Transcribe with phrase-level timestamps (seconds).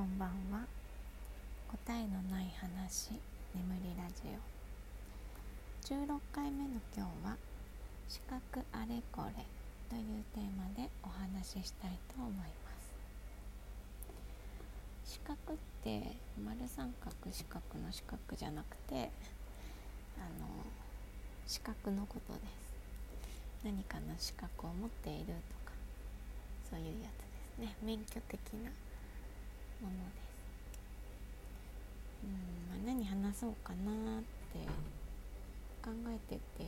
[0.00, 0.64] こんばんは。
[1.68, 3.10] 答えのない話
[3.54, 6.08] 眠りラジオ。
[6.08, 7.36] 16回目の今日は
[8.08, 9.44] 視覚あれこれ
[9.90, 12.44] というテーマでお話ししたいと思いま
[15.04, 15.12] す。
[15.12, 19.10] 視覚って丸三角四角の四角じゃなくて
[20.16, 20.48] あの
[21.46, 23.64] 視覚のことです。
[23.66, 25.32] 何かの資格を持っていると
[25.68, 25.76] か
[26.70, 27.10] そういうや
[27.58, 27.76] つですね。
[27.84, 28.70] 免許的な
[29.80, 30.30] ものです。
[32.24, 34.22] うんま、何話そうかなっ
[34.52, 34.58] て
[35.82, 36.64] 考えてて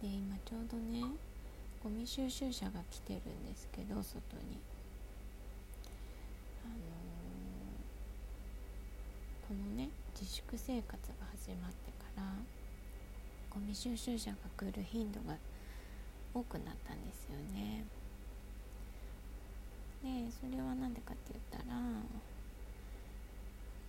[0.00, 1.02] で今ちょうどね
[1.82, 4.60] ゴミ収集車が来てるんですけど外に。
[6.64, 9.88] あのー、このね
[10.18, 12.22] 自粛生活が始まってから
[13.50, 15.36] ゴミ収集車が来る頻度が
[16.34, 17.84] 多くなったんですよね。
[20.02, 21.74] でそれは何でかって言ったら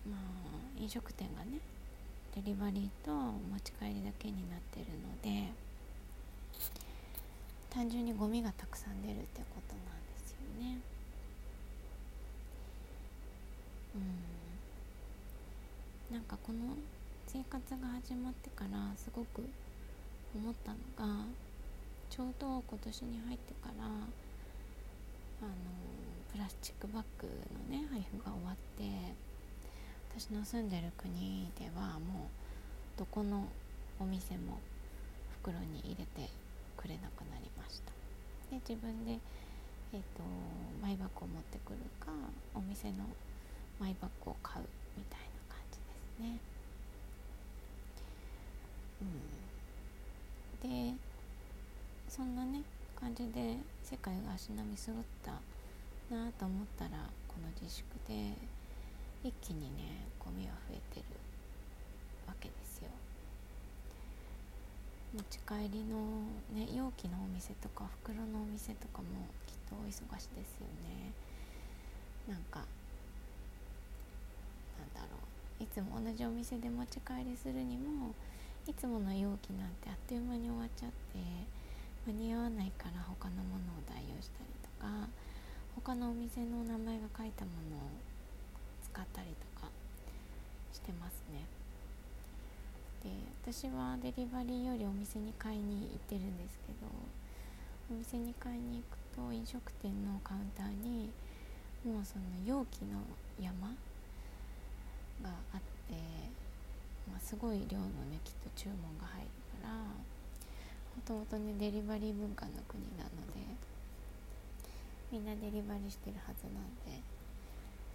[0.09, 0.15] まあ
[0.81, 1.59] 飲食店がね
[2.35, 5.51] デリバリーと持ち帰りだけになってるので
[7.69, 9.91] 単純にゴミがたくさん出るってことなんで
[10.25, 10.79] すよね。
[13.95, 13.99] う
[16.13, 16.59] んなんかこの
[17.27, 19.43] 生活が始まってからすごく
[20.33, 21.25] 思ったのが
[22.09, 23.83] ちょうど今年に入ってから
[25.41, 25.51] あの
[26.31, 28.83] プラスチックバッグのね配布が終わって
[30.09, 32.29] 私の住んでる国ではも
[32.95, 33.45] うどこの
[33.99, 34.59] お店も
[35.41, 36.29] 袋に入れて
[36.75, 37.91] くれなくなりました。
[38.49, 39.19] で自分で、
[39.93, 40.23] えーと、
[40.81, 42.11] マイバッグを持ってくるか
[42.55, 43.05] お店の
[43.79, 44.65] マイバッグを買う
[44.97, 46.39] みたいな感じですね。
[50.63, 50.93] うん。
[50.93, 50.97] で
[52.09, 52.61] そんなね
[52.99, 53.57] 感じで
[53.89, 55.31] 世界が足並み揃った
[56.13, 58.35] なと思ったらこの自粛で
[59.23, 61.05] 一気にねゴミは増えてる
[62.27, 62.89] わけですよ。
[65.15, 69.07] 持ち帰りの、ね、容器のお店とか袋のお店とかも
[69.47, 69.89] きっとお忙
[70.19, 71.13] しいですよね。
[72.27, 72.59] なんか
[74.75, 75.15] なんだろ
[75.61, 75.63] う。
[75.63, 78.13] いつも同じお店で持ち帰りするにも
[78.67, 81.56] いつもの容器なんてあっという間に終わっちゃって
[82.07, 85.11] 間に合わないから他のものを代用したりとか
[85.75, 87.91] 他のお店の名前が書いたものを
[88.81, 89.67] 使ったりとか
[90.71, 91.43] してますね。
[93.03, 93.11] で
[93.43, 96.87] 私はデリバリーよりお店に買いに行ってるんですけど
[97.91, 101.11] お店に買いに行くと飲食店のカウンターに
[101.85, 103.03] もうその容器の
[103.39, 103.67] 山
[105.21, 105.93] があって、
[107.07, 109.27] まあ、すごい量のねきっと注文が入る
[109.61, 110.16] から
[111.01, 113.39] ともとねデリバリー文化の国なので
[115.11, 117.01] みんなデリバリーしてるはずなんで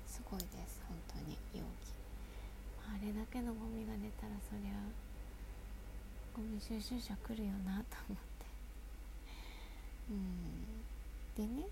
[0.07, 1.93] すごいです本当に容器。
[2.85, 4.77] あれだけのゴミが出たらそりゃ
[6.37, 8.47] ゴミ収集車来るよなと思って。
[10.11, 11.49] うん。
[11.49, 11.69] でね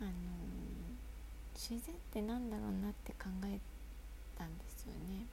[0.00, 0.12] あのー、
[1.54, 3.58] 自然って何だろうなって考え
[4.36, 5.26] たんですよね。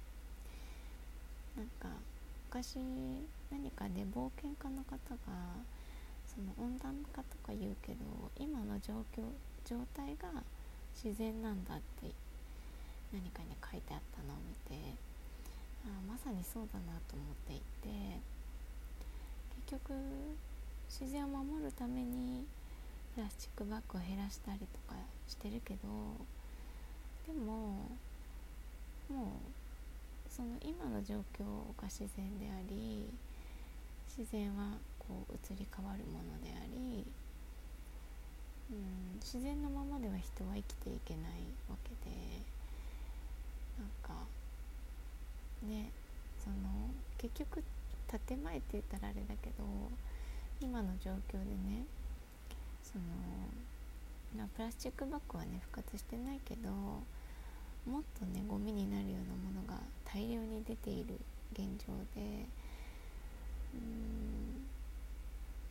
[1.55, 1.97] なんか
[2.49, 2.77] 昔
[3.51, 5.17] 何かね冒険家の方が
[6.25, 7.97] その温暖化とか言うけど
[8.37, 9.23] 今の状況
[9.65, 10.43] 状態が
[10.93, 12.11] 自然なんだって
[13.13, 14.95] 何かに書いてあったのを見て
[15.85, 18.19] あまさにそうだなと思っていて
[19.67, 19.93] 結局
[20.89, 22.45] 自然を守るために
[23.15, 24.95] プラスチックバッグを減らしたりとか
[25.27, 25.79] してるけど
[27.25, 27.89] でも
[29.09, 29.39] も
[30.29, 31.43] うその今の状況
[31.81, 33.09] が自然であり
[34.17, 37.05] 自然はこう移り変わるものであり、
[38.71, 42.15] うん、自然のままでは人は生きていけないわけで
[43.77, 44.25] なんか
[45.63, 45.91] ね
[46.43, 46.55] その
[47.17, 47.63] 結局
[48.27, 49.63] 建前って言ったらあれだけど
[50.59, 51.85] 今の状況でね
[52.83, 61.19] そのプラスチックバッグはね復活してないけどもっとねゴミになるようなものが大量に出ている
[61.53, 62.45] 現状で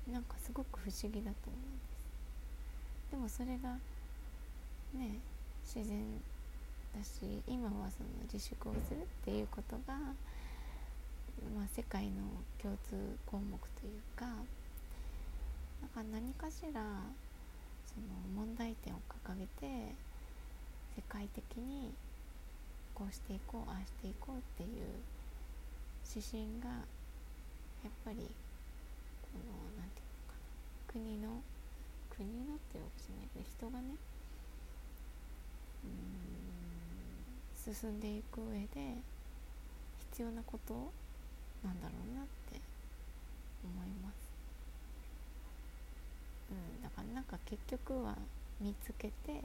[0.08, 0.12] うん。
[0.12, 1.96] なんかすごく不思議だと思うんです。
[3.10, 3.76] でもそれが
[4.94, 5.18] ね
[5.64, 6.04] 自然
[6.96, 9.94] だし今はその自粛をするっていうことが、
[11.54, 12.22] まあ、世界の
[12.62, 14.44] 共通項目というかなん
[15.90, 16.80] か何かしら
[17.84, 19.92] その問題点を掲げて
[20.96, 21.92] 世界的に
[22.94, 24.86] こうしていこうああしていこうっていう
[26.08, 26.84] 指針が
[27.86, 30.42] やっぱりこの何て言うのかな
[30.90, 31.38] 国の
[32.10, 33.94] 国のっていうわけじゃないけど人がね
[35.84, 38.98] ううん進んでいく上で
[40.10, 40.74] 必要なこと
[41.62, 42.58] なんだろうなって
[43.62, 44.14] 思います。
[46.50, 48.16] うん、だからなんか結局は
[48.60, 49.42] 見つけて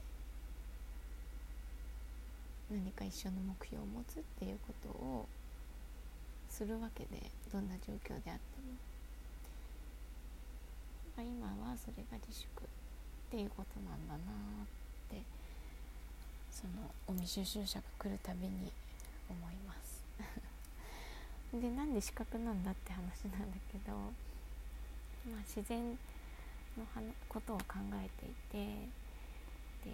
[2.70, 5.26] 何か一緒の目標を持つっていうことを
[6.52, 7.16] するわけで
[7.50, 8.76] どんな状況であっても、
[11.16, 12.66] ま、今はそれが自粛っ
[13.30, 14.32] ていうことなんだな
[14.62, 14.66] っ
[15.08, 15.22] て
[16.50, 18.70] そのゴミ収集車が来るたびに
[19.30, 20.04] 思います。
[21.58, 25.90] でなんで資格なんだって話なんだけど、まあ、自然
[26.76, 26.86] の
[27.28, 28.88] ことを考えていて
[29.84, 29.90] で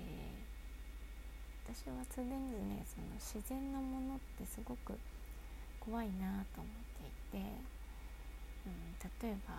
[1.73, 4.99] 私は常々ねその自然のものってすごく
[5.88, 6.69] 怖いなと思っ
[7.00, 7.49] ていて、
[8.69, 9.56] うん、例えば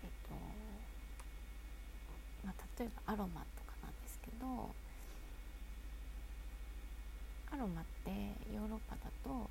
[0.00, 0.32] えっと
[2.40, 4.72] まあ、例えばアロマとかなんですけど
[7.52, 8.08] アロマって
[8.48, 9.50] ヨーロッパだと,、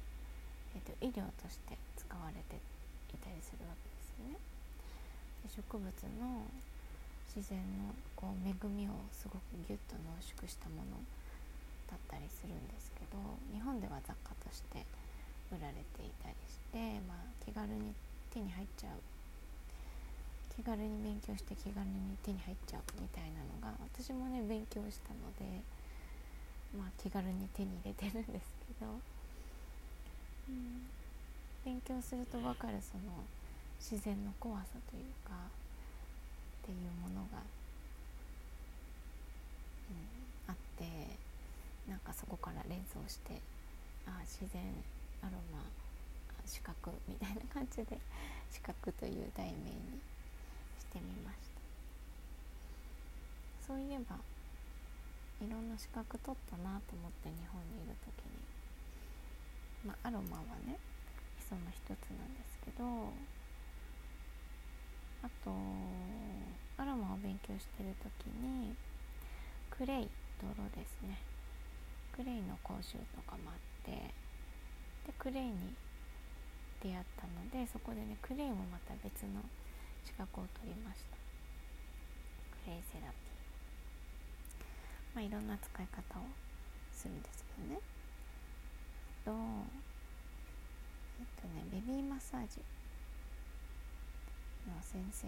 [0.74, 2.58] えっと医療として使われて
[3.14, 4.42] いたりするわけですよね。
[5.46, 5.86] で植物
[6.18, 6.50] の
[7.30, 10.98] 自然のこう恵みをすごくギュッと濃縮したもの
[11.86, 13.22] だったりするんですけど
[13.54, 14.82] 日本では雑貨として
[15.52, 17.94] 売られていたりして、まあ、気軽に
[18.34, 19.02] 手に入っちゃう。
[20.60, 25.64] 気軽に勉強して気軽に手に入っちゃうみたいなのが私もね勉強したので、
[26.76, 30.84] まあ、気軽に手に入れてるんですけど、うん、
[31.64, 33.24] 勉強すると分かるその
[33.80, 37.40] 自然の怖さというかっていうものが、
[39.88, 40.84] うん、あって
[41.88, 43.40] なんかそこから連想して
[44.06, 44.62] あ自然
[45.22, 45.64] アロマ
[46.46, 48.00] 視覚みたいな感じで
[48.52, 50.02] 視覚という題名に
[50.80, 51.60] してみました。
[53.68, 54.18] そういえば
[55.46, 58.40] いろんな資格取ったなと思って日本にいる時に
[59.86, 60.78] まあアロマはね
[61.48, 63.14] その一つなんですけど
[65.24, 65.52] あと
[66.82, 68.76] アロマを勉強してる時に
[69.70, 70.10] クレイ
[70.42, 71.20] 泥ですね。
[72.16, 74.14] クレイの講習とかもあって
[75.10, 75.74] でクレイに
[76.86, 79.42] 出会ったのでそこでねクレイもまた別の
[80.06, 81.18] 資格を取りました。
[82.62, 83.34] クレイセラピー。
[85.18, 86.30] まあいろんな使い方を
[86.94, 87.82] するんですけどね。
[89.26, 89.34] と
[91.18, 92.62] えっとねベビーマッサージ
[94.70, 95.26] の先生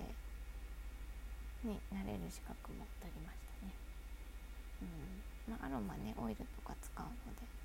[1.65, 3.73] になれる資格も取りましたね。
[5.49, 5.57] うん。
[5.57, 7.60] まあ、アロマねオイルとか使うので。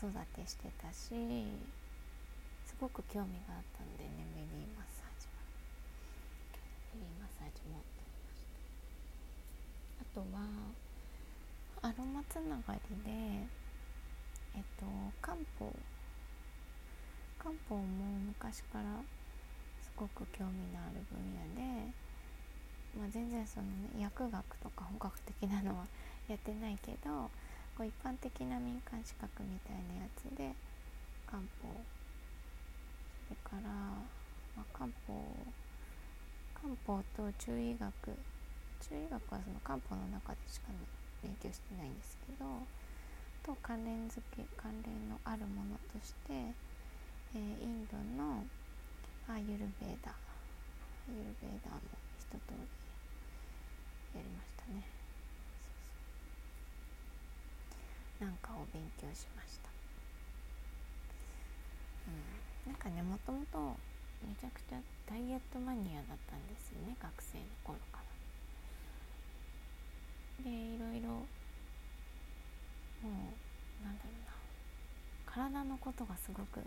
[0.00, 1.12] 子育てしてたし
[2.64, 5.44] すごく興味があったんでねベビーマッサージは。
[6.96, 8.56] ベビーマッサージもってました。
[10.00, 10.24] あと
[11.84, 13.44] はアロマつながりで
[14.56, 14.88] えっと
[15.20, 15.68] 漢方。
[17.36, 17.84] 漢方も
[18.40, 19.04] 昔から
[19.82, 21.92] すごく興味のある分野で、
[22.96, 25.84] まあ、全然その、ね、薬学とか本格的なのは
[26.28, 27.28] やってないけど
[27.76, 30.54] こう一般的な民間資格みたいなやつで
[31.26, 31.68] 漢方。
[33.28, 33.70] それから、
[34.56, 35.14] まあ、漢方。
[36.54, 37.90] 漢方と中医学。
[38.80, 40.68] 中医学はその漢方の中でしか
[41.22, 42.46] 勉強してないんですけど
[43.42, 48.44] と関連付け関連のあるものとして、えー、インドの
[49.28, 50.10] アーユルベーダ。
[50.10, 51.80] アーユルベーダも
[52.18, 52.56] 一通り
[54.14, 54.99] やりましたね。
[58.20, 59.70] なんかを勉強しました、
[62.06, 62.10] う
[62.68, 63.74] ん、なんかねもともと
[64.20, 64.76] めちゃくちゃ
[65.08, 68.04] ダイエットマニアだったんですよね学生の頃から。
[70.44, 71.24] でいろいろも
[73.04, 73.06] う
[73.84, 74.30] なんだろうな。
[75.26, 76.60] 体のことがすごく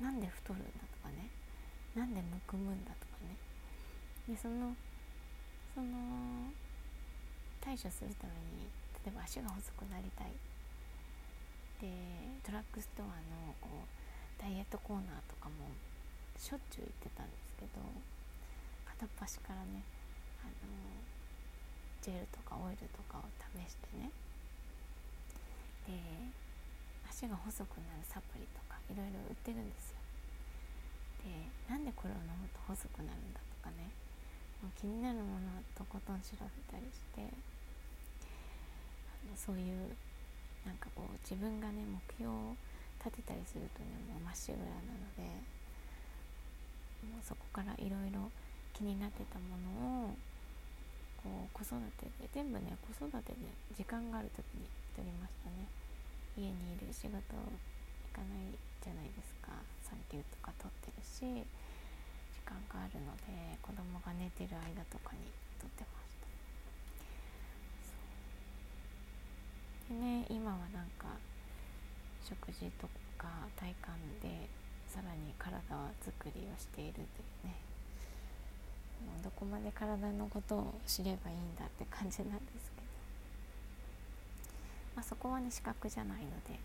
[0.00, 1.30] なんで太るんだとかね。
[1.94, 3.36] なんでむくむんだとかね。
[4.28, 4.76] でその
[5.74, 6.52] その
[7.60, 8.68] 対処するために
[9.06, 10.34] 例えば足が細くなりたい。
[11.78, 11.86] で
[12.42, 15.70] ドラッグストアのこうダイエットコーナーとかも
[16.34, 17.84] しょっちゅう行ってたんですけど
[18.82, 19.84] 片っ端からね
[20.42, 20.72] あの
[22.00, 24.10] ジェルとかオイルとかを試してね。
[25.86, 25.94] で
[27.06, 30.02] 足が細くなるサプリとかいろいろ売ってるんですよ。
[31.22, 33.86] でなんでこれを飲むと細くなるんだとかね。
[34.58, 37.30] もう気になるものをとことん調べたりして。
[39.36, 39.94] そういう
[40.64, 42.56] なんかこう自分がね目標を
[42.98, 45.22] 立てたりするとねもうまっしぐらなので
[47.06, 48.32] もうそこからいろいろ
[48.74, 50.16] 気になってたものを
[51.22, 54.66] こう子育てで全部ね子育てで時間がある時に
[54.96, 55.68] 撮りましたね。
[56.36, 57.22] 家にいる仕事行
[58.12, 58.52] かない
[58.82, 59.46] じゃないですか。
[59.86, 65.30] 産休とか取ってるし時間があるので子供が寝てる間とかに
[65.62, 66.34] 撮ってましたで
[69.94, 71.06] ね今はなんか
[72.22, 74.48] 食事とか体感で
[74.88, 75.60] さらに体
[76.02, 77.04] 作りをしているとい
[77.44, 77.56] うね。
[79.04, 82.86] もうどこまで体のことを知ればいいんだって感じなんですけど、
[84.96, 86.58] まあ、そこはね資格じゃないので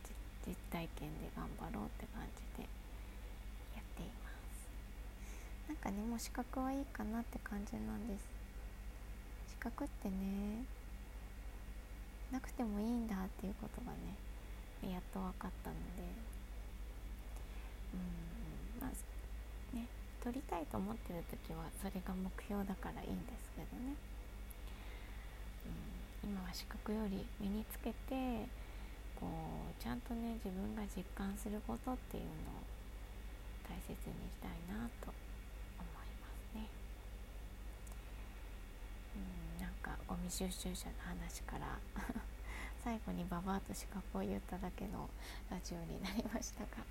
[0.48, 2.63] 実体験で頑張ろうって感じで
[3.75, 4.70] やっています。
[5.68, 8.25] なんかねもう資格はいいかなって感じなんです。
[9.50, 10.63] 資格ってね
[12.31, 14.15] なくてもいいんだっていうことがね
[14.89, 16.01] やっと分かったので
[17.93, 19.85] うんまあね
[20.23, 23.93] 取りたいと思ってる時はそれが目標だからいいんですけどね、
[26.23, 28.47] うん、今は資格より身につけて
[29.19, 29.27] こ
[29.69, 32.65] うちゃんとね自分が実感することっていうのを
[33.69, 33.95] 大切に
[34.33, 35.13] したいなと
[35.77, 36.67] 思いますね。
[39.15, 41.77] うんなんかゴミ収集車の話から
[42.83, 45.09] 最後にババアと資格を言っただけの
[45.50, 46.81] ラジオになりましたが。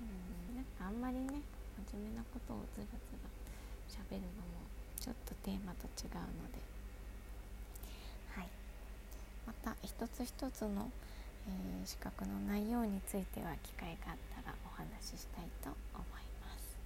[0.00, 1.40] うんなんかあんまりね
[1.92, 3.28] 真面目なことをずらずら
[3.88, 4.64] 喋るのも
[5.00, 6.58] ちょっとテーマと違うので。
[8.32, 8.48] はい。
[9.46, 10.90] また一つ一つの、
[11.48, 16.76] えー、資格の内容については機会があったらお話ししたいと思います。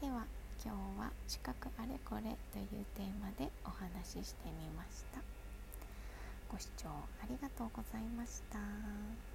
[0.00, 0.24] では
[0.64, 5.37] 今日は「資格あれこれ」というテーマでお話ししてみました。
[6.48, 6.88] ご視聴
[7.22, 9.27] ありがとうございました。